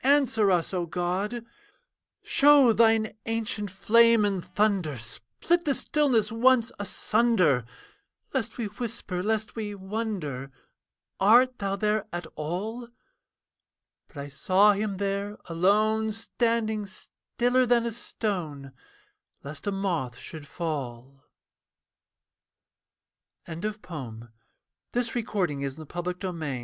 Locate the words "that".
23.61-23.81